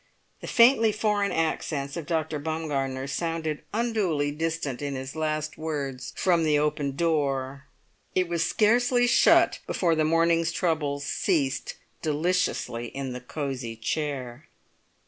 [0.39, 2.39] The faintly foreign accents of Dr.
[2.39, 7.65] Baumgartner sounded unduly distant in his last words from the open door.
[8.15, 14.47] It was scarcely shut before the morning's troubles ceased deliciously in the cosy chair.